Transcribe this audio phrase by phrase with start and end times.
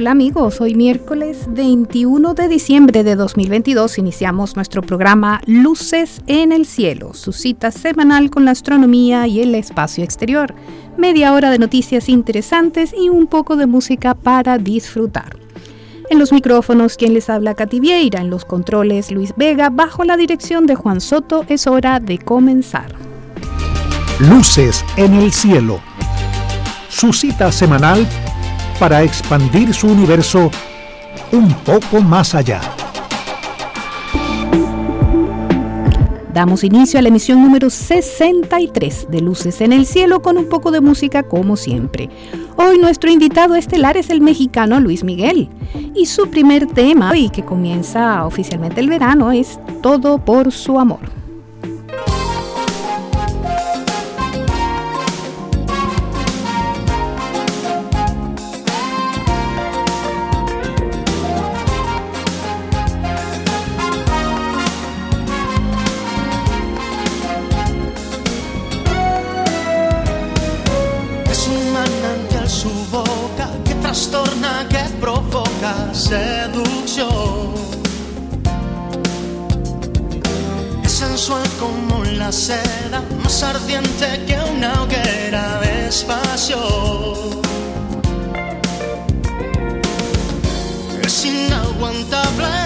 [0.00, 6.64] Hola amigos, hoy miércoles 21 de diciembre de 2022 iniciamos nuestro programa Luces en el
[6.64, 10.54] Cielo, su cita semanal con la astronomía y el espacio exterior.
[10.96, 15.36] Media hora de noticias interesantes y un poco de música para disfrutar.
[16.08, 20.16] En los micrófonos, quien les habla Katy Vieira, en los controles Luis Vega, bajo la
[20.16, 22.90] dirección de Juan Soto, es hora de comenzar.
[24.18, 25.78] Luces en el Cielo,
[26.88, 28.08] su cita semanal
[28.80, 30.50] para expandir su universo
[31.32, 32.62] un poco más allá.
[36.32, 40.70] Damos inicio a la emisión número 63 de Luces en el Cielo con un poco
[40.70, 42.08] de música como siempre.
[42.56, 45.50] Hoy nuestro invitado estelar es el mexicano Luis Miguel
[45.94, 51.19] y su primer tema, y que comienza oficialmente el verano, es Todo por su amor.
[83.22, 86.58] Más ardiente que una hoguera despacio.
[91.02, 92.59] Es inaguantable.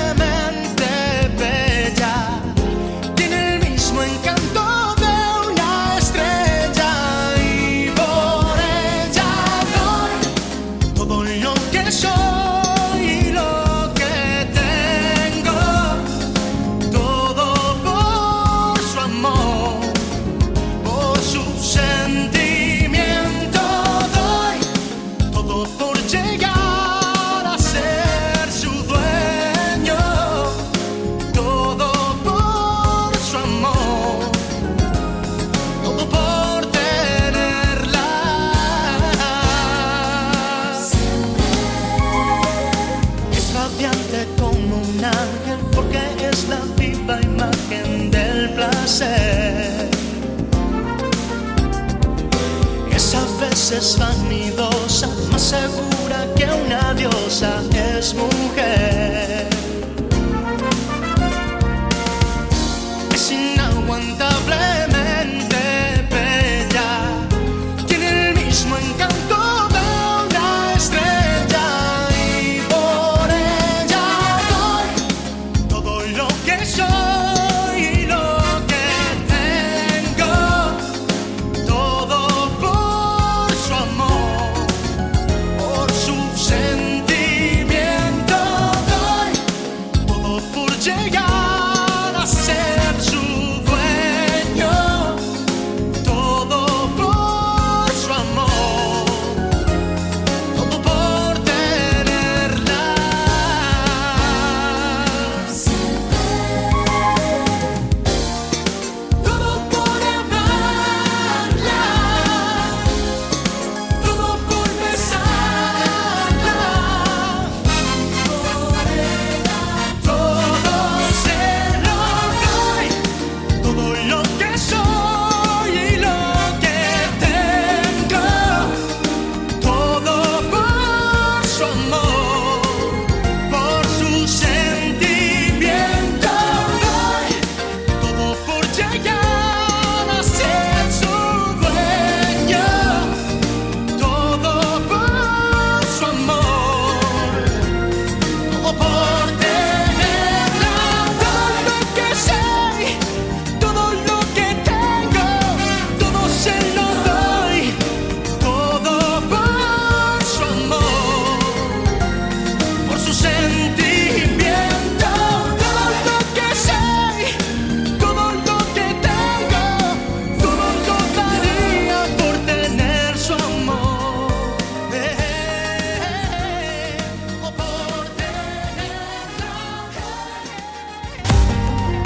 [53.54, 59.53] Es vanidosa, más segura que una diosa es mujer.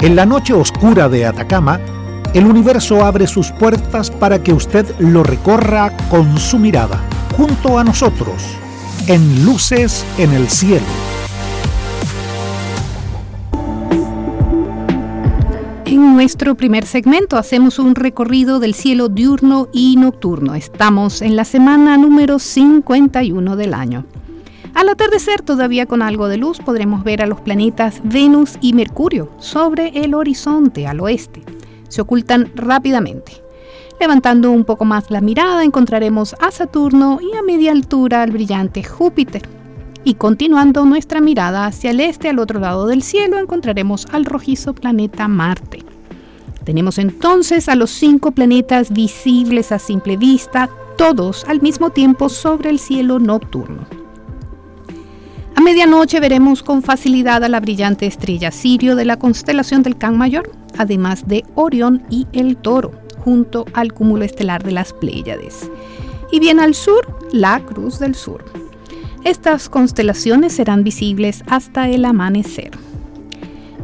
[0.01, 1.77] En la noche oscura de Atacama,
[2.33, 7.01] el universo abre sus puertas para que usted lo recorra con su mirada,
[7.35, 8.41] junto a nosotros,
[9.07, 10.85] en Luces en el Cielo.
[15.83, 20.55] En nuestro primer segmento hacemos un recorrido del cielo diurno y nocturno.
[20.55, 24.05] Estamos en la semana número 51 del año.
[24.79, 29.29] Al atardecer, todavía con algo de luz, podremos ver a los planetas Venus y Mercurio
[29.37, 31.41] sobre el horizonte al oeste.
[31.89, 33.33] Se ocultan rápidamente.
[33.99, 38.81] Levantando un poco más la mirada, encontraremos a Saturno y a media altura al brillante
[38.81, 39.41] Júpiter.
[40.05, 44.73] Y continuando nuestra mirada hacia el este, al otro lado del cielo, encontraremos al rojizo
[44.73, 45.83] planeta Marte.
[46.63, 52.69] Tenemos entonces a los cinco planetas visibles a simple vista, todos al mismo tiempo sobre
[52.69, 53.98] el cielo nocturno.
[55.59, 60.17] A medianoche veremos con facilidad a la brillante estrella Sirio de la constelación del Can
[60.17, 62.93] Mayor, además de Orión y el Toro,
[63.25, 65.69] junto al cúmulo estelar de las Pléyades.
[66.31, 68.45] Y bien al sur, la Cruz del Sur.
[69.25, 72.71] Estas constelaciones serán visibles hasta el amanecer.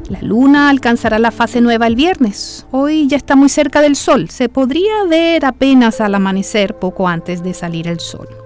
[0.08, 2.66] La luna alcanzará la fase nueva el viernes.
[2.72, 4.30] Hoy ya está muy cerca del sol.
[4.30, 8.45] Se podría ver apenas al amanecer poco antes de salir el sol.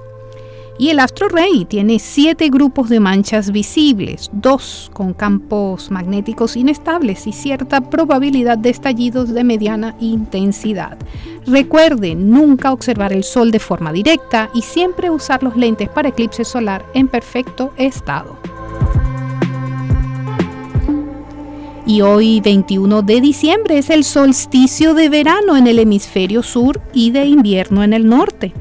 [0.79, 7.27] Y el astro rey tiene siete grupos de manchas visibles, dos con campos magnéticos inestables
[7.27, 10.97] y cierta probabilidad de estallidos de mediana intensidad.
[11.45, 16.45] Recuerde nunca observar el sol de forma directa y siempre usar los lentes para eclipse
[16.45, 18.37] solar en perfecto estado.
[21.85, 27.11] Y hoy 21 de diciembre es el solsticio de verano en el hemisferio sur y
[27.11, 28.53] de invierno en el norte.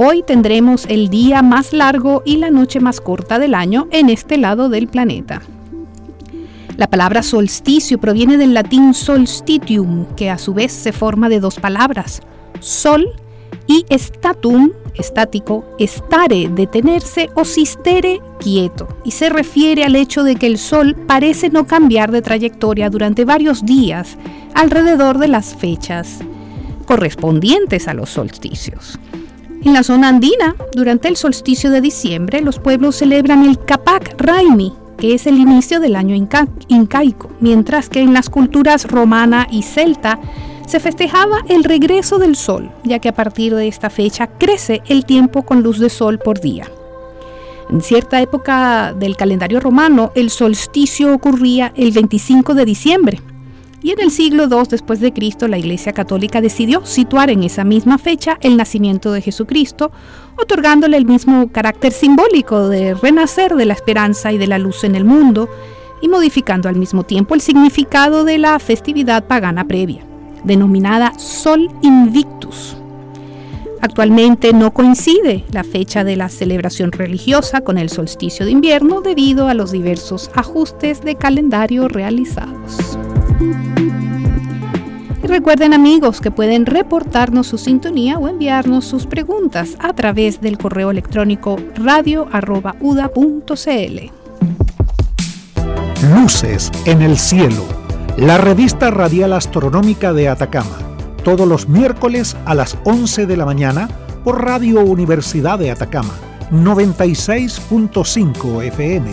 [0.00, 4.38] Hoy tendremos el día más largo y la noche más corta del año en este
[4.38, 5.42] lado del planeta.
[6.76, 11.56] La palabra solsticio proviene del latín solstitium, que a su vez se forma de dos
[11.58, 12.22] palabras,
[12.60, 13.08] sol
[13.66, 20.46] y statum, estático, stare, detenerse o sistere, quieto, y se refiere al hecho de que
[20.46, 24.16] el Sol parece no cambiar de trayectoria durante varios días
[24.54, 26.20] alrededor de las fechas
[26.86, 28.96] correspondientes a los solsticios.
[29.64, 34.72] En la zona andina, durante el solsticio de diciembre, los pueblos celebran el Capac Raimi,
[34.96, 36.14] que es el inicio del año
[36.68, 40.20] incaico, mientras que en las culturas romana y celta
[40.66, 45.04] se festejaba el regreso del sol, ya que a partir de esta fecha crece el
[45.04, 46.70] tiempo con luz de sol por día.
[47.70, 53.20] En cierta época del calendario romano, el solsticio ocurría el 25 de diciembre,
[53.82, 57.64] y en el siglo II después de Cristo la Iglesia Católica decidió situar en esa
[57.64, 59.90] misma fecha el nacimiento de Jesucristo,
[60.36, 64.94] otorgándole el mismo carácter simbólico de renacer de la esperanza y de la luz en
[64.94, 65.48] el mundo,
[66.00, 70.02] y modificando al mismo tiempo el significado de la festividad pagana previa,
[70.44, 72.76] denominada Sol Invictus.
[73.80, 79.48] Actualmente no coincide la fecha de la celebración religiosa con el solsticio de invierno debido
[79.48, 82.98] a los diversos ajustes de calendario realizados.
[85.22, 90.58] Y recuerden amigos que pueden reportarnos su sintonía o enviarnos sus preguntas a través del
[90.58, 92.38] correo electrónico radio.uda.cl.
[96.14, 97.64] Luces en el cielo,
[98.16, 100.78] la revista radial astronómica de Atacama,
[101.24, 103.88] todos los miércoles a las 11 de la mañana
[104.22, 106.14] por Radio Universidad de Atacama,
[106.50, 109.10] 96.5 FM.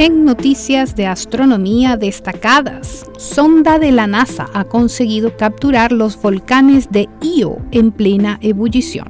[0.00, 7.08] En noticias de astronomía destacadas, sonda de la NASA ha conseguido capturar los volcanes de
[7.20, 9.08] Io en plena ebullición.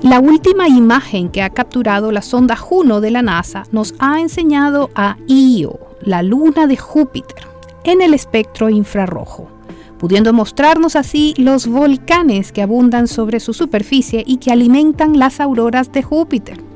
[0.00, 4.90] La última imagen que ha capturado la sonda Juno de la NASA nos ha enseñado
[4.94, 7.48] a Io, la luna de Júpiter,
[7.82, 9.48] en el espectro infrarrojo,
[9.98, 15.90] pudiendo mostrarnos así los volcanes que abundan sobre su superficie y que alimentan las auroras
[15.90, 16.71] de Júpiter.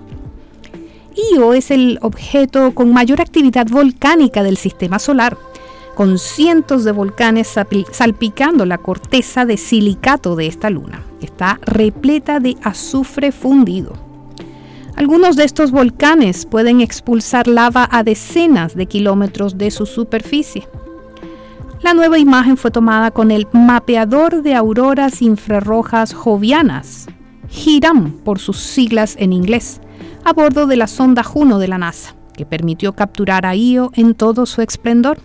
[1.16, 5.38] Io es el objeto con mayor actividad volcánica del sistema solar,
[5.94, 7.54] con cientos de volcanes
[7.90, 13.94] salpicando la corteza de silicato de esta luna, está repleta de azufre fundido.
[14.94, 20.68] Algunos de estos volcanes pueden expulsar lava a decenas de kilómetros de su superficie.
[21.80, 27.06] La nueva imagen fue tomada con el mapeador de auroras infrarrojas jovianas,
[27.48, 29.80] GIRAM por sus siglas en inglés,
[30.26, 34.16] a bordo de la sonda Juno de la NASA, que permitió capturar a Io en
[34.16, 35.18] todo su esplendor.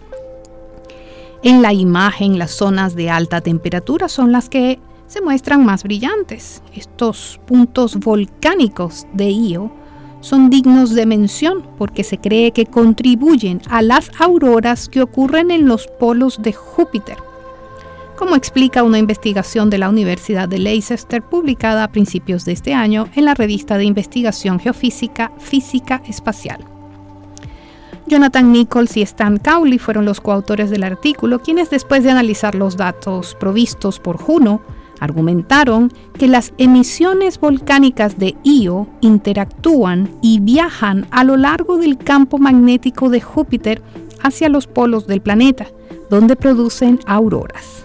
[1.42, 6.62] En la imagen, las zonas de alta temperatura son las que se muestran más brillantes.
[6.76, 9.72] Estos puntos volcánicos de Io
[10.20, 15.68] son dignos de mención porque se cree que contribuyen a las auroras que ocurren en
[15.68, 17.18] los polos de Júpiter,
[18.22, 23.10] como explica una investigación de la Universidad de Leicester publicada a principios de este año
[23.16, 26.64] en la revista de investigación geofísica Física Espacial.
[28.06, 32.78] Jonathan Nichols y Stan Cowley fueron los coautores del artículo, quienes después de analizar los
[32.78, 34.62] datos provistos por Juno,
[35.00, 42.38] argumentaron que las emisiones volcánicas de Io interactúan y viajan a lo largo del campo
[42.38, 43.82] magnético de Júpiter
[44.22, 45.66] hacia los polos del planeta,
[46.12, 47.84] donde producen auroras.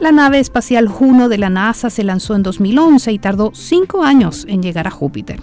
[0.00, 4.46] La nave espacial Juno de la NASA se lanzó en 2011 y tardó cinco años
[4.48, 5.40] en llegar a Júpiter.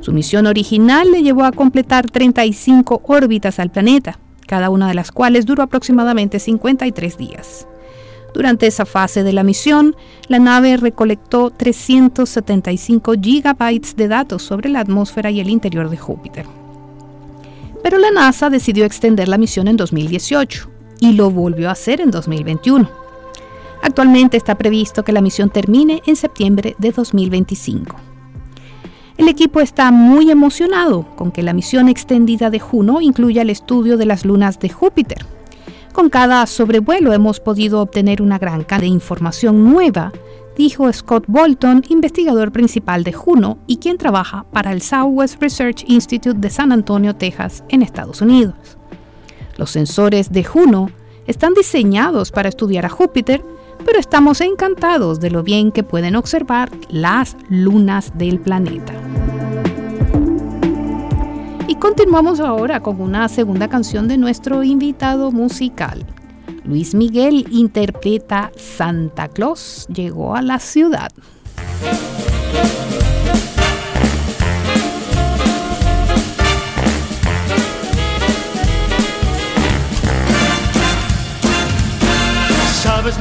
[0.00, 5.10] Su misión original le llevó a completar 35 órbitas al planeta, cada una de las
[5.10, 7.66] cuales duró aproximadamente 53 días.
[8.34, 9.96] Durante esa fase de la misión,
[10.28, 16.44] la nave recolectó 375 gigabytes de datos sobre la atmósfera y el interior de Júpiter.
[17.82, 20.68] Pero la NASA decidió extender la misión en 2018
[21.00, 22.99] y lo volvió a hacer en 2021.
[23.82, 27.96] Actualmente está previsto que la misión termine en septiembre de 2025.
[29.16, 33.96] El equipo está muy emocionado con que la misión extendida de Juno incluya el estudio
[33.96, 35.26] de las lunas de Júpiter,
[35.92, 40.12] con cada sobrevuelo hemos podido obtener una gran cantidad de información nueva,
[40.56, 46.38] dijo Scott Bolton, investigador principal de Juno y quien trabaja para el Southwest Research Institute
[46.38, 48.54] de San Antonio, Texas, en Estados Unidos.
[49.56, 50.90] Los sensores de Juno
[51.26, 53.42] están diseñados para estudiar a Júpiter,
[53.84, 58.92] pero estamos encantados de lo bien que pueden observar las lunas del planeta.
[61.68, 66.04] Y continuamos ahora con una segunda canción de nuestro invitado musical.
[66.64, 71.10] Luis Miguel interpreta Santa Claus llegó a la ciudad.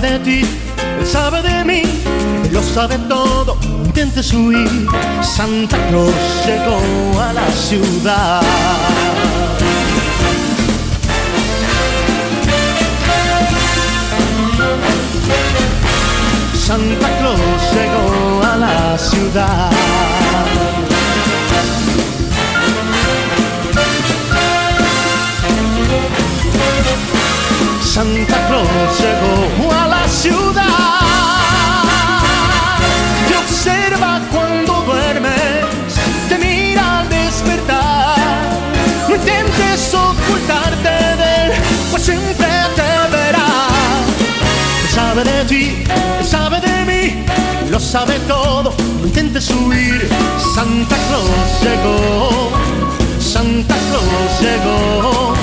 [0.00, 0.42] de ti
[0.98, 1.82] él sabe de mí,
[2.44, 4.86] Él lo sabe todo, intentes huir.
[5.22, 6.12] Santa Claus
[6.44, 8.42] llegó a la ciudad.
[16.54, 20.67] Santa Claus llegó a la ciudad.
[27.98, 31.00] Santa Claus llegó a la ciudad.
[33.26, 38.16] Te observa cuando duermes, te mira al despertar.
[39.08, 41.52] No intentes ocultarte de él,
[41.90, 43.48] pues siempre te verá.
[44.80, 45.84] Él sabe de ti,
[46.20, 47.24] él sabe de mí,
[47.68, 48.72] lo sabe todo.
[49.00, 50.08] No intentes huir.
[50.54, 52.52] Santa Claus llegó.
[53.18, 55.37] Santa Claus llegó.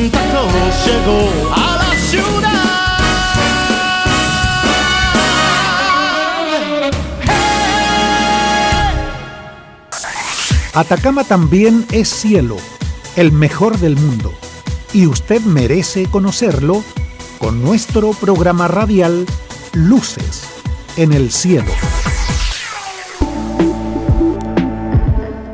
[0.00, 2.50] Santa Claus llegó a la ciudad.
[10.72, 12.56] Atacama también es cielo,
[13.16, 14.32] el mejor del mundo,
[14.94, 16.82] y usted merece conocerlo
[17.38, 19.26] con nuestro programa radial
[19.74, 20.44] Luces
[20.96, 21.72] en el cielo.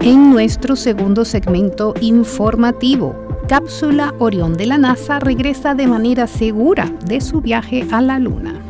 [0.02, 7.20] En nuestro segundo segmento informativo, cápsula Orión de la NASA regresa de manera segura de
[7.20, 8.60] su viaje a la Luna.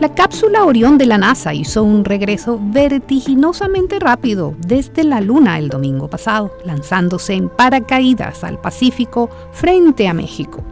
[0.00, 5.68] La cápsula Orión de la NASA hizo un regreso vertiginosamente rápido desde la Luna el
[5.68, 10.62] domingo pasado, lanzándose en paracaídas al Pacífico frente a México,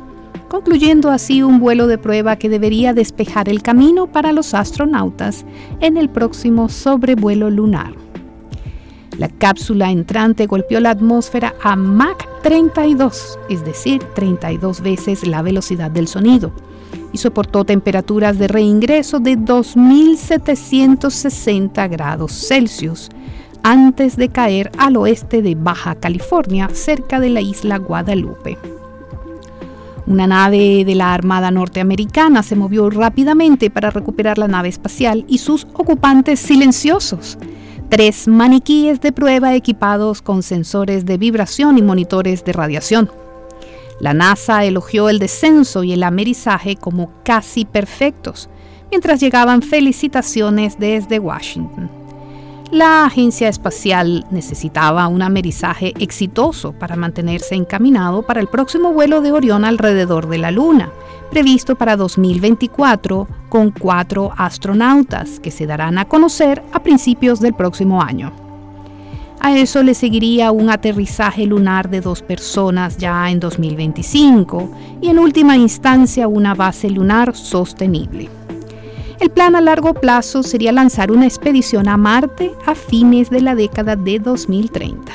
[0.48, 5.44] concluyendo así un vuelo de prueba que debería despejar el camino para los astronautas
[5.80, 8.05] en el próximo sobrevuelo lunar.
[9.18, 15.90] La cápsula entrante golpeó la atmósfera a Mach 32, es decir, 32 veces la velocidad
[15.90, 16.52] del sonido
[17.12, 23.10] y soportó temperaturas de reingreso de 2.760 grados Celsius
[23.62, 28.58] antes de caer al oeste de Baja California, cerca de la isla Guadalupe.
[30.06, 35.38] Una nave de la Armada norteamericana se movió rápidamente para recuperar la nave espacial y
[35.38, 37.38] sus ocupantes silenciosos.
[37.88, 43.10] Tres maniquíes de prueba equipados con sensores de vibración y monitores de radiación.
[44.00, 48.50] La NASA elogió el descenso y el amerizaje como casi perfectos,
[48.90, 51.88] mientras llegaban felicitaciones desde Washington.
[52.72, 59.30] La agencia espacial necesitaba un amerizaje exitoso para mantenerse encaminado para el próximo vuelo de
[59.30, 60.90] Orión alrededor de la Luna,
[61.30, 68.02] previsto para 2024 con cuatro astronautas que se darán a conocer a principios del próximo
[68.02, 68.32] año.
[69.38, 74.70] A eso le seguiría un aterrizaje lunar de dos personas ya en 2025
[75.02, 78.28] y en última instancia una base lunar sostenible.
[79.18, 83.54] El plan a largo plazo sería lanzar una expedición a Marte a fines de la
[83.54, 85.12] década de 2030.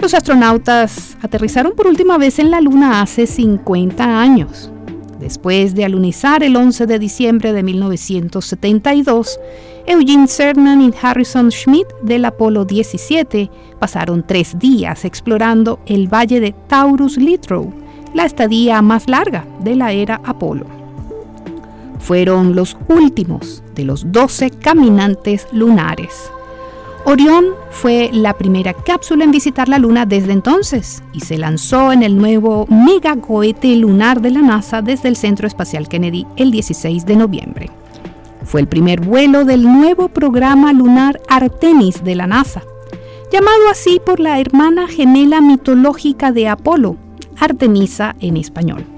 [0.00, 4.70] Los astronautas aterrizaron por última vez en la Luna hace 50 años.
[5.18, 9.40] Después de alunizar el 11 de diciembre de 1972,
[9.86, 13.50] Eugene Cernan y Harrison Schmitt del Apolo 17
[13.80, 17.72] pasaron tres días explorando el valle de Taurus Littrow,
[18.14, 20.75] la estadía más larga de la era Apolo
[22.06, 26.30] fueron los últimos de los 12 caminantes lunares.
[27.04, 32.04] Orión fue la primera cápsula en visitar la Luna desde entonces y se lanzó en
[32.04, 37.16] el nuevo megacohete lunar de la NASA desde el Centro Espacial Kennedy el 16 de
[37.16, 37.70] noviembre.
[38.44, 42.62] Fue el primer vuelo del nuevo programa lunar Artemis de la NASA,
[43.32, 46.96] llamado así por la hermana gemela mitológica de Apolo,
[47.40, 48.95] Artemisa en español.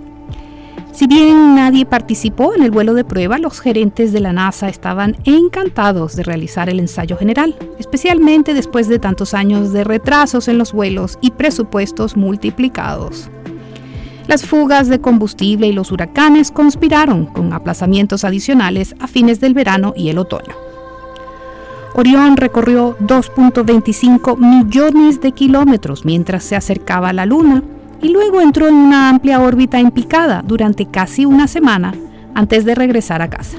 [0.99, 5.17] Si bien nadie participó en el vuelo de prueba, los gerentes de la NASA estaban
[5.23, 10.73] encantados de realizar el ensayo general, especialmente después de tantos años de retrasos en los
[10.73, 13.30] vuelos y presupuestos multiplicados.
[14.26, 19.95] Las fugas de combustible y los huracanes conspiraron con aplazamientos adicionales a fines del verano
[19.97, 20.56] y el otoño.
[21.95, 27.63] Orión recorrió 2.25 millones de kilómetros mientras se acercaba a la Luna
[28.00, 31.95] y luego entró en una amplia órbita en picada durante casi una semana
[32.34, 33.58] antes de regresar a casa.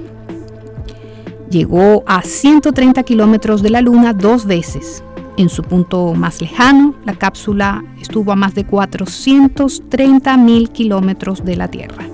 [1.50, 5.04] Llegó a 130 kilómetros de la Luna dos veces.
[5.36, 11.56] En su punto más lejano, la cápsula estuvo a más de 430 mil kilómetros de
[11.56, 12.06] la Tierra.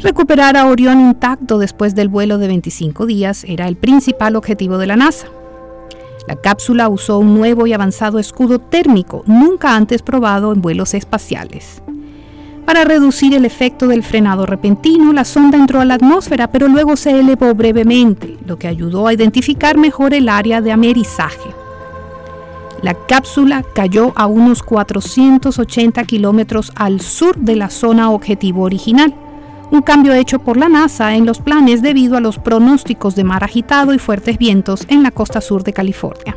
[0.00, 4.86] Recuperar a Orión intacto después del vuelo de 25 días era el principal objetivo de
[4.86, 5.26] la NASA.
[6.28, 11.82] La cápsula usó un nuevo y avanzado escudo térmico nunca antes probado en vuelos espaciales.
[12.66, 16.96] Para reducir el efecto del frenado repentino, la sonda entró a la atmósfera, pero luego
[16.96, 21.50] se elevó brevemente, lo que ayudó a identificar mejor el área de amerizaje.
[22.82, 29.14] La cápsula cayó a unos 480 kilómetros al sur de la zona objetivo original,
[29.70, 33.44] un cambio hecho por la NASA en los planes debido a los pronósticos de mar
[33.44, 36.36] agitado y fuertes vientos en la costa sur de California.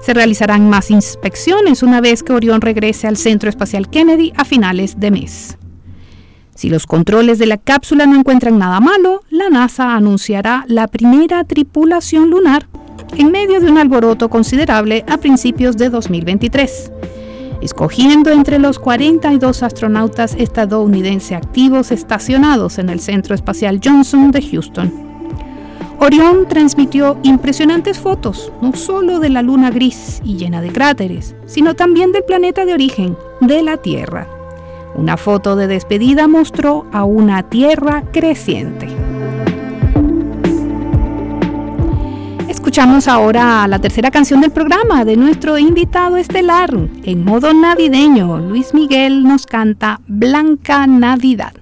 [0.00, 4.98] Se realizarán más inspecciones una vez que Orión regrese al Centro Espacial Kennedy a finales
[4.98, 5.58] de mes.
[6.54, 11.44] Si los controles de la cápsula no encuentran nada malo, la NASA anunciará la primera
[11.44, 12.68] tripulación lunar
[13.16, 16.90] en medio de un alboroto considerable a principios de 2023
[17.62, 24.92] escogiendo entre los 42 astronautas estadounidenses activos estacionados en el Centro Espacial Johnson de Houston.
[25.98, 31.74] Orión transmitió impresionantes fotos, no solo de la luna gris y llena de cráteres, sino
[31.74, 34.26] también del planeta de origen, de la Tierra.
[34.96, 38.88] Una foto de despedida mostró a una Tierra creciente.
[42.72, 46.74] Escuchamos ahora la tercera canción del programa de nuestro invitado estelar.
[47.04, 51.61] En modo navideño, Luis Miguel nos canta Blanca Navidad.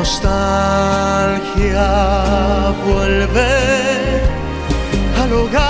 [0.00, 1.90] nostalgia
[2.86, 3.52] vuelve
[5.22, 5.60] al hogar.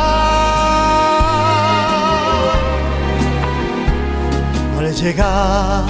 [4.79, 5.85] Al llegar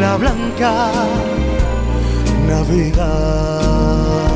[0.00, 0.74] la blanca
[2.46, 4.27] Navidad.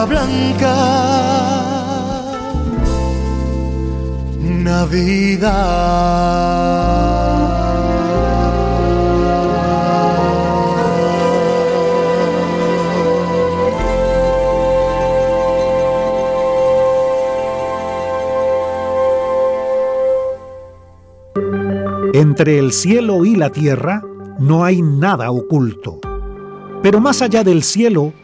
[0.00, 0.74] la blanca
[4.40, 5.50] Navidad.
[22.14, 24.02] Entre el cielo y la tierra
[24.38, 26.00] no hay nada oculto.
[26.82, 28.14] Pero más allá del cielo,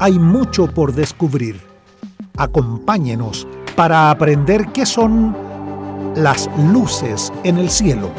[0.00, 1.60] hay mucho por descubrir.
[2.36, 5.36] Acompáñenos para aprender qué son
[6.16, 8.10] las luces en el cielo.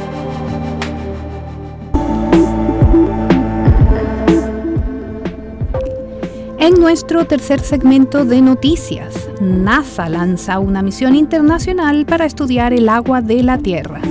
[6.60, 13.22] En nuestro tercer segmento de noticias, NASA lanza una misión internacional para estudiar el agua
[13.22, 14.02] de la Tierra.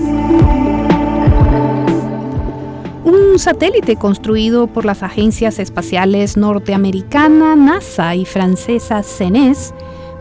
[3.41, 9.73] Satélite construido por las agencias espaciales norteamericana NASA y francesa CENES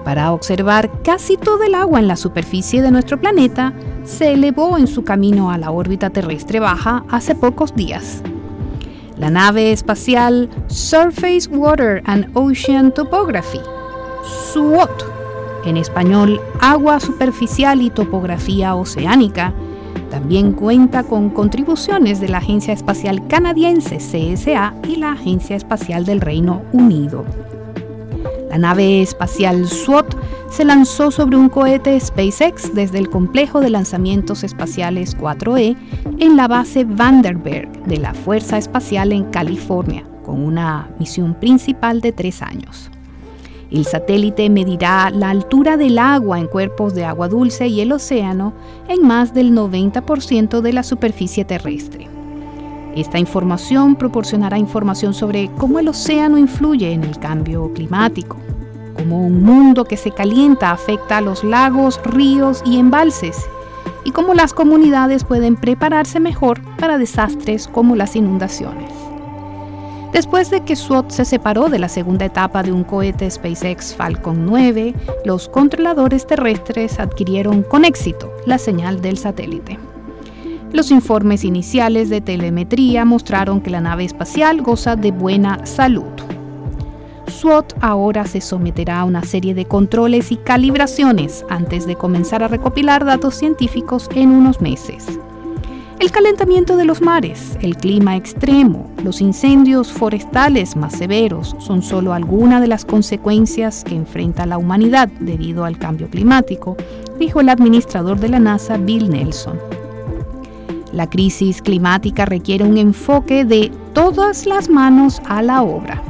[0.06, 3.74] para observar casi todo el agua en la superficie de nuestro planeta
[4.06, 8.24] se elevó en su camino a la órbita terrestre baja hace pocos días.
[9.18, 13.60] La nave espacial Surface Water and Ocean Topography,
[14.54, 15.04] SWOT,
[15.66, 19.54] en español Agua Superficial y Topografía Oceánica,
[20.10, 26.22] también cuenta con contribuciones de la Agencia Espacial Canadiense CSA y la Agencia Espacial del
[26.22, 27.26] Reino Unido.
[28.50, 30.16] La nave espacial SWOT
[30.50, 35.78] se lanzó sobre un cohete SpaceX desde el complejo de lanzamientos espaciales 4E
[36.20, 42.12] en la base Vandenberg de la Fuerza Espacial en California, con una misión principal de
[42.12, 42.90] tres años.
[43.72, 48.54] El satélite medirá la altura del agua en cuerpos de agua dulce y el océano
[48.88, 52.08] en más del 90% de la superficie terrestre.
[52.96, 58.38] Esta información proporcionará información sobre cómo el océano influye en el cambio climático,
[58.96, 63.38] cómo un mundo que se calienta afecta a los lagos, ríos y embalses,
[64.04, 68.99] y cómo las comunidades pueden prepararse mejor para desastres como las inundaciones.
[70.14, 74.46] Después de que SWOT se separó de la segunda etapa de un cohete SpaceX Falcon
[74.46, 79.78] 9, los controladores terrestres adquirieron con éxito la señal del satélite.
[80.74, 86.04] Los informes iniciales de telemetría mostraron que la nave espacial goza de buena salud.
[87.28, 92.48] SWOT ahora se someterá a una serie de controles y calibraciones antes de comenzar a
[92.48, 95.20] recopilar datos científicos en unos meses.
[96.00, 102.14] El calentamiento de los mares, el clima extremo, los incendios forestales más severos son solo
[102.14, 106.78] algunas de las consecuencias que enfrenta la humanidad debido al cambio climático,
[107.20, 109.60] dijo el administrador de la NASA, Bill Nelson.
[110.94, 116.02] La crisis climática requiere un enfoque de todas las manos a la obra.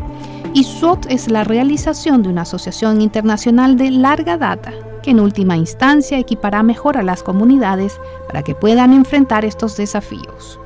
[0.54, 5.58] Y SWOT es la realización de una asociación internacional de larga data que en última
[5.58, 10.60] instancia equipará mejor a las comunidades para que puedan enfrentar estos desafíos.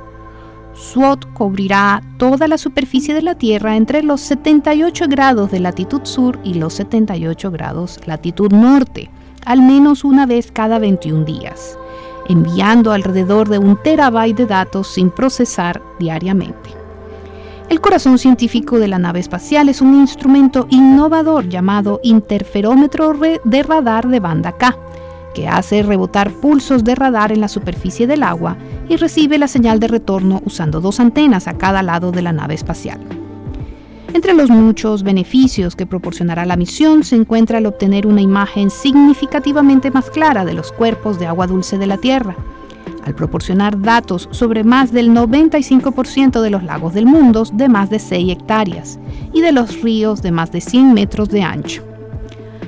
[0.73, 6.39] SWOT cubrirá toda la superficie de la Tierra entre los 78 grados de latitud sur
[6.43, 9.09] y los 78 grados latitud norte,
[9.45, 11.77] al menos una vez cada 21 días
[12.27, 16.82] enviando alrededor de un terabyte de datos sin procesar diariamente.
[17.69, 24.07] El corazón científico de la nave espacial es un instrumento innovador llamado interferómetro de radar
[24.09, 24.77] de banda K,
[25.33, 28.57] que hace rebotar pulsos de radar en la superficie del agua
[28.89, 32.53] y recibe la señal de retorno usando dos antenas a cada lado de la nave
[32.53, 32.99] espacial.
[34.13, 39.89] Entre los muchos beneficios que proporcionará la misión se encuentra el obtener una imagen significativamente
[39.89, 42.35] más clara de los cuerpos de agua dulce de la Tierra,
[43.05, 47.99] al proporcionar datos sobre más del 95% de los lagos del mundo de más de
[47.99, 48.99] 6 hectáreas
[49.33, 51.83] y de los ríos de más de 100 metros de ancho.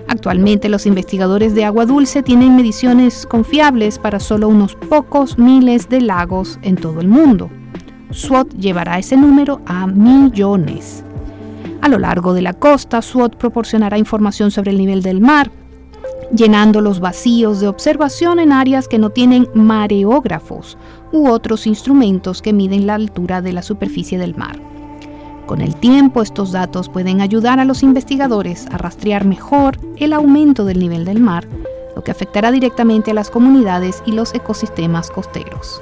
[0.07, 6.01] Actualmente los investigadores de agua dulce tienen mediciones confiables para solo unos pocos miles de
[6.01, 7.49] lagos en todo el mundo.
[8.11, 11.03] SWOT llevará ese número a millones.
[11.81, 15.51] A lo largo de la costa, SWOT proporcionará información sobre el nivel del mar,
[16.31, 20.77] llenando los vacíos de observación en áreas que no tienen mareógrafos
[21.11, 24.59] u otros instrumentos que miden la altura de la superficie del mar.
[25.45, 30.65] Con el tiempo, estos datos pueden ayudar a los investigadores a rastrear mejor el aumento
[30.65, 31.47] del nivel del mar,
[31.95, 35.81] lo que afectará directamente a las comunidades y los ecosistemas costeros.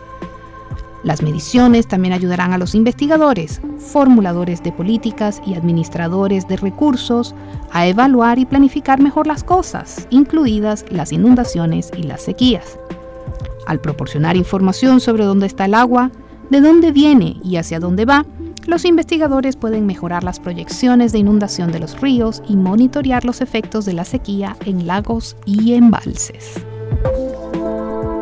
[1.04, 7.36] Las mediciones también ayudarán a los investigadores, formuladores de políticas y administradores de recursos
[7.72, 12.80] a evaluar y planificar mejor las cosas, incluidas las inundaciones y las sequías.
[13.68, 16.10] Al proporcionar información sobre dónde está el agua,
[16.50, 18.26] de dónde viene y hacia dónde va,
[18.66, 23.84] los investigadores pueden mejorar las proyecciones de inundación de los ríos y monitorear los efectos
[23.84, 26.54] de la sequía en lagos y embalses.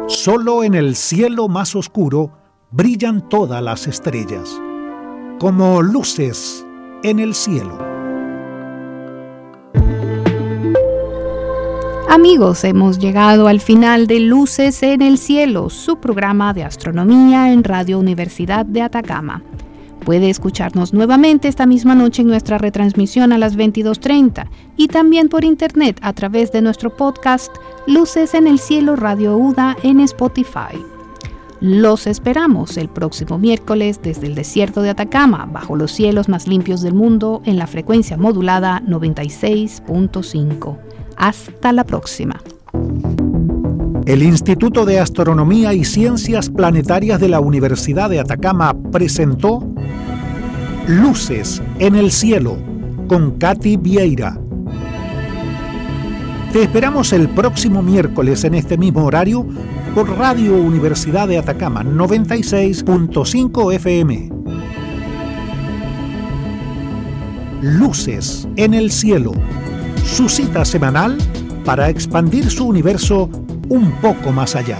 [0.07, 2.40] Solo en el cielo más oscuro
[2.73, 4.49] brillan todas las estrellas,
[5.39, 6.65] como luces
[7.03, 7.77] en el cielo.
[12.09, 17.65] Amigos, hemos llegado al final de Luces en el Cielo, su programa de astronomía en
[17.65, 19.43] Radio Universidad de Atacama.
[20.05, 25.43] Puede escucharnos nuevamente esta misma noche en nuestra retransmisión a las 22.30 y también por
[25.43, 27.53] internet a través de nuestro podcast
[27.85, 30.90] Luces en el Cielo Radio UDA en Spotify.
[31.61, 36.81] Los esperamos el próximo miércoles desde el desierto de Atacama, bajo los cielos más limpios
[36.81, 40.77] del mundo, en la frecuencia modulada 96.5.
[41.17, 42.41] Hasta la próxima.
[44.07, 49.63] El Instituto de Astronomía y Ciencias Planetarias de la Universidad de Atacama presentó
[50.87, 52.57] Luces en el Cielo
[53.07, 54.35] con Katy Vieira.
[56.51, 59.45] Te esperamos el próximo miércoles en este mismo horario
[59.93, 64.29] por Radio Universidad de Atacama 96.5 FM.
[67.61, 69.33] Luces en el cielo.
[70.05, 71.17] Su cita semanal
[71.65, 73.29] para expandir su universo
[73.69, 74.77] un poco más allá.